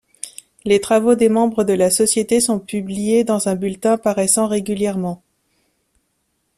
Les 0.65 0.81
travaux 0.81 1.13
des 1.13 1.29
membres 1.29 1.63
de 1.63 1.73
la 1.73 1.91
Société 1.91 2.41
sont 2.41 2.57
publiés 2.59 3.23
dans 3.23 3.49
un 3.49 3.55
bulletin 3.55 3.99
paraissant 3.99 4.47
régulièrement. 4.47 5.21